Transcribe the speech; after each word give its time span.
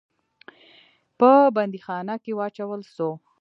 په 1.19 1.31
بندیخانه 1.55 2.15
کې 2.23 2.31
واچول 2.37 2.81
سو. 2.95 3.09